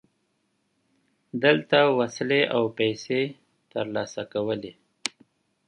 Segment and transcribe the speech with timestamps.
[1.43, 3.21] دلته وسلې او پیسې
[3.71, 4.73] ترلاسه کولې.